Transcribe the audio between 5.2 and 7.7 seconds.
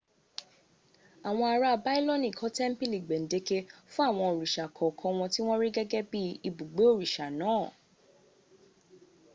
ti won ri gege bi ibugbe orisa naa